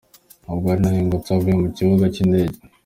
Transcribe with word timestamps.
Ubwo 0.51 0.65
yari 0.71 0.83
ahingutse 0.91 1.29
avuye 1.31 1.55
mu 1.63 1.69
kibuga 1.77 2.05
cy’indege. 2.13 2.57